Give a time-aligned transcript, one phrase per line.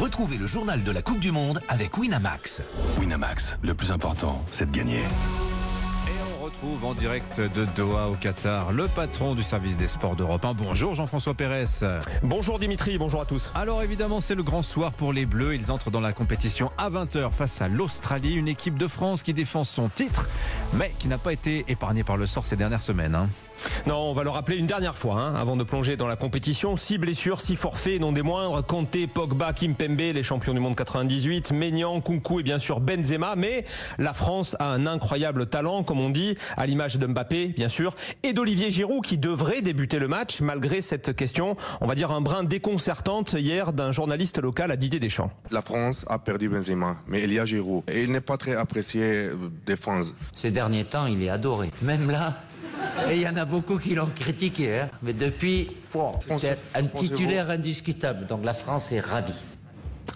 [0.00, 2.62] Retrouvez le journal de la Coupe du Monde avec Winamax.
[3.00, 5.02] Winamax, le plus important, c'est de gagner.
[6.60, 10.54] Retrouve en direct de Doha au Qatar le patron du service des sports d'Europe 1.
[10.54, 11.66] Bonjour Jean-François Pérez.
[12.24, 13.52] Bonjour Dimitri, bonjour à tous.
[13.54, 15.54] Alors évidemment c'est le grand soir pour les Bleus.
[15.54, 19.34] Ils entrent dans la compétition à 20h face à l'Australie, une équipe de France qui
[19.34, 20.28] défend son titre
[20.72, 23.14] mais qui n'a pas été épargnée par le sort ces dernières semaines.
[23.14, 23.28] hein.
[23.86, 26.76] Non, on va le rappeler une dernière fois, hein, avant de plonger dans la compétition.
[26.76, 28.64] Six blessures, six forfaits, non des moindres.
[28.64, 33.34] Kanté, Pogba, Kimpembe, les champions du monde 98, Maignan, Kunku et bien sûr Benzema.
[33.36, 33.64] Mais
[33.98, 37.94] la France a un incroyable talent, comme on dit, à l'image de Mbappé, bien sûr,
[38.22, 42.20] et d'Olivier Giroud, qui devrait débuter le match, malgré cette question, on va dire un
[42.20, 45.30] brin déconcertante hier d'un journaliste local à Didier Deschamps.
[45.50, 47.82] La France a perdu Benzema, mais il y a Giroud.
[47.88, 49.34] Et il n'est pas très apprécié euh,
[49.66, 50.00] des fans.
[50.34, 51.70] Ces derniers temps, il est adoré.
[51.82, 52.36] Même là.
[53.10, 54.80] Et il y en a beaucoup qui l'ont critiqué.
[54.80, 54.90] hein.
[55.02, 55.70] Mais depuis,
[56.38, 58.26] c'est un titulaire indiscutable.
[58.26, 59.34] Donc la France est ravie.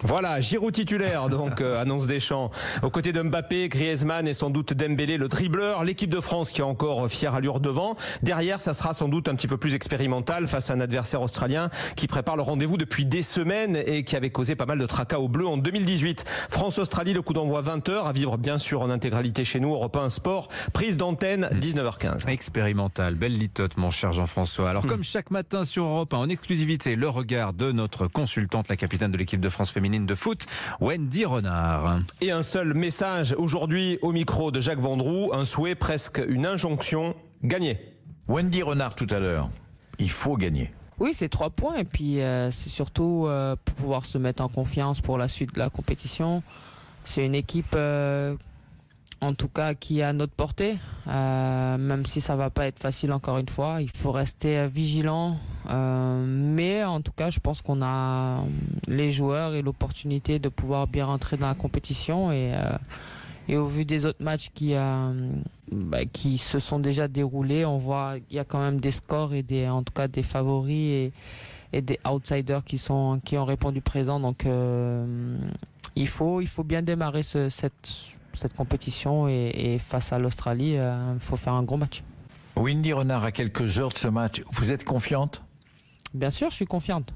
[0.05, 2.51] Voilà, Giroud titulaire, donc euh, annonce Deschamps.
[2.81, 6.61] Aux côtés de Mbappé, Griezmann et sans doute Dembélé, le dribbleur, l'équipe de France qui
[6.61, 7.95] a encore fière allure devant.
[8.21, 11.69] Derrière, ça sera sans doute un petit peu plus expérimental face à un adversaire australien
[11.95, 15.19] qui prépare le rendez-vous depuis des semaines et qui avait causé pas mal de tracas
[15.19, 16.25] au bleu en 2018.
[16.49, 20.09] France-Australie, le coup d'envoi 20h, à vivre bien sûr en intégralité chez nous, Europe 1
[20.09, 22.27] Sport, prise d'antenne 19h15.
[22.29, 24.69] Expérimental, belle litote mon cher Jean-François.
[24.69, 28.75] Alors comme chaque matin sur Europe 1, en exclusivité, le regard de notre consultante, la
[28.75, 30.45] capitaine de l'équipe de France féminine de foot,
[30.81, 31.99] Wendy Renard.
[32.19, 37.15] Et un seul message aujourd'hui au micro de Jacques Vendroux, un souhait, presque une injonction,
[37.43, 37.79] gagner.
[38.27, 39.49] Wendy Renard tout à l'heure.
[39.99, 40.73] Il faut gagner.
[40.99, 44.47] Oui, c'est trois points et puis euh, c'est surtout euh, pour pouvoir se mettre en
[44.47, 46.41] confiance pour la suite de la compétition.
[47.03, 48.35] C'est une équipe, euh,
[49.23, 50.75] en tout cas, qui est à notre portée,
[51.07, 53.81] euh, même si ça va pas être facile encore une fois.
[53.81, 55.37] Il faut rester euh, vigilant,
[55.69, 58.39] euh, mais en tout cas, je pense qu'on a
[58.87, 62.53] les joueurs et l'opportunité de pouvoir bien rentrer dans la compétition et.
[63.49, 64.73] et au vu des autres matchs qui,
[65.71, 69.33] bah, qui se sont déjà déroulés, on voit qu'il y a quand même des scores
[69.33, 71.11] et des, en tout cas des favoris et,
[71.73, 74.19] et des outsiders qui, sont, qui ont répondu présent.
[74.21, 74.45] Donc
[75.95, 80.77] il, faut, il faut bien démarrer ce- cette, cette compétition et, et face à l'Australie,
[80.77, 82.03] euh, il faut faire un gros match.
[82.55, 85.41] Wendy Renard, à quelques heures de ce match, vous êtes confiante?
[86.13, 87.13] Bien sûr, je suis confiante.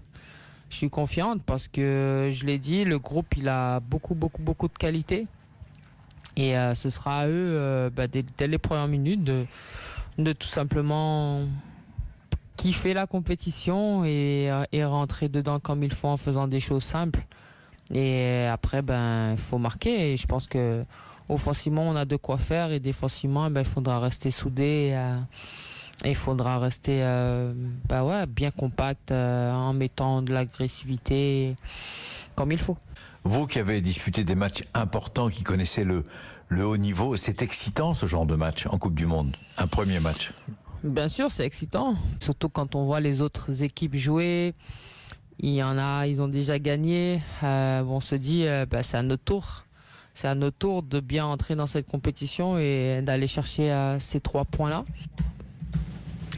[0.69, 4.67] Je suis confiante parce que je l'ai dit, le groupe il a beaucoup beaucoup beaucoup
[4.67, 5.27] de qualité
[6.35, 9.45] et euh, ce sera à eux euh, bah, dès, dès les premières minutes de,
[10.17, 11.41] de tout simplement
[12.57, 16.83] kiffer la compétition et, euh, et rentrer dedans comme il faut en faisant des choses
[16.83, 17.25] simples.
[17.93, 20.13] Et après, ben, il faut marquer.
[20.13, 20.83] Et je pense que
[21.29, 22.71] offensivement, on a de quoi faire.
[22.71, 24.91] Et défensivement, ben, il faudra rester soudé.
[24.93, 25.13] euh,
[26.03, 27.53] et il faudra rester euh,
[27.89, 31.55] bah ouais, bien compact euh, en mettant de l'agressivité
[32.35, 32.77] comme il faut.
[33.23, 36.03] Vous qui avez disputé des matchs importants, qui connaissez le,
[36.49, 39.35] le haut niveau, c'est excitant ce genre de match en Coupe du Monde.
[39.57, 40.33] Un premier match?
[40.83, 41.95] Bien sûr, c'est excitant.
[42.21, 44.53] Surtout quand on voit les autres équipes jouer.
[45.39, 47.21] Il y en a, ils ont déjà gagné.
[47.43, 49.63] Euh, on se dit, euh, bah, c'est à notre tour.
[50.13, 54.83] C'est à de bien entrer dans cette compétition et d'aller chercher euh, ces trois points-là.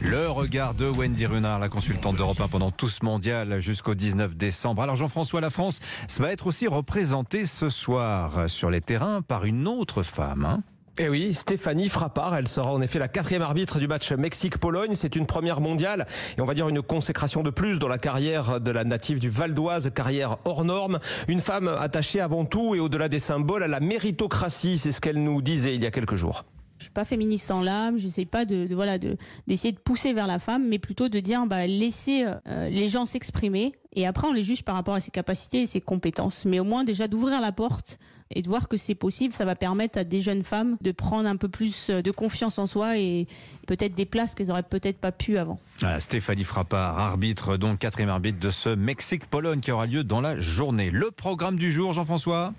[0.02, 4.36] Le regard de Wendy Renard, la consultante d'Europe 1 pendant tout ce mondial jusqu'au 19
[4.36, 4.82] décembre.
[4.82, 9.44] Alors Jean-François, la France ça va être aussi représentée ce soir sur les terrains par
[9.44, 10.44] une autre femme.
[10.44, 10.60] hein.
[10.98, 14.96] Eh oui, Stéphanie Frappard, elle sera en effet la quatrième arbitre du match Mexique-Pologne.
[14.96, 16.06] C'est une première mondiale
[16.36, 19.30] et on va dire une consécration de plus dans la carrière de la native du
[19.30, 20.98] Val d'Oise, carrière hors norme.
[21.28, 25.22] Une femme attachée avant tout et au-delà des symboles à la méritocratie, c'est ce qu'elle
[25.22, 26.44] nous disait il y a quelques jours.
[26.80, 30.14] Je suis pas féministe en l'âme, je sais pas de, voilà de d'essayer de pousser
[30.14, 34.26] vers la femme, mais plutôt de dire bah laisser euh, les gens s'exprimer et après
[34.26, 36.46] on les juge par rapport à ses capacités et ses compétences.
[36.46, 37.98] Mais au moins déjà d'ouvrir la porte
[38.30, 41.28] et de voir que c'est possible, ça va permettre à des jeunes femmes de prendre
[41.28, 43.26] un peu plus euh, de confiance en soi et
[43.66, 45.60] peut-être des places qu'elles auraient peut-être pas pu avant.
[45.98, 50.90] Stéphanie Frappard, arbitre, donc quatrième arbitre de ce Mexique-Pologne qui aura lieu dans la journée.
[50.90, 52.54] Le programme du jour, Jean-François?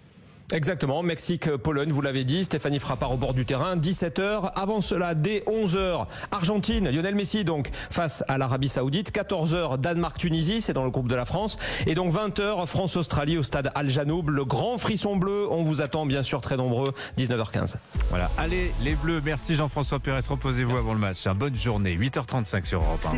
[0.51, 4.51] Exactement, Mexique-Pologne, vous l'avez dit, Stéphanie Frappard au bord du terrain, 17h.
[4.53, 9.13] Avant cela, dès 11h, Argentine, Lionel Messi donc face à l'Arabie Saoudite.
[9.13, 11.57] 14h, Danemark-Tunisie, c'est dans le groupe de la France.
[11.87, 14.29] Et donc 20h, France-Australie au stade Al Janoub.
[14.29, 17.75] Le grand frisson bleu, on vous attend bien sûr très nombreux, 19h15.
[18.09, 21.25] Voilà, allez les Bleus, merci Jean-François Pérez, reposez-vous avant le match.
[21.29, 23.09] Bonne journée, 8h35 sur Europe 1.